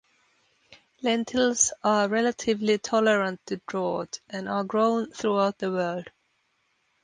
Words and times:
Lentils 1.03 1.71
are 1.83 2.09
relatively 2.09 2.79
tolerant 2.79 3.39
to 3.45 3.57
drought, 3.67 4.19
and 4.31 4.49
are 4.49 4.63
grown 4.63 5.11
throughout 5.11 5.59
the 5.59 5.69
world. 5.71 6.09